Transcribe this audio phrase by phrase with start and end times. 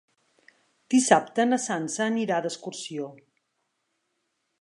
[0.93, 3.11] Dissabte na Sança anirà d'excursió.